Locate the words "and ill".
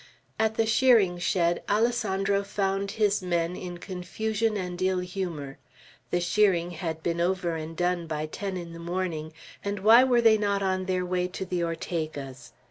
4.57-4.97